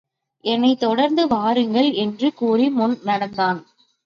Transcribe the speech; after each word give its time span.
என்னைத் 0.43 0.79
தொடர்ந்து 0.79 1.27
வாருங்கள் 1.27 1.91
என்று 1.93 2.33
கூறி 2.33 2.69
முன் 2.69 2.97
நடந்தான். 3.03 3.59